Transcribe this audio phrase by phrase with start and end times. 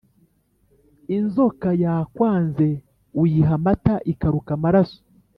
[1.17, 2.67] Inzoka yakwanze
[3.21, 4.99] uyiha amata ikaruka amaraso.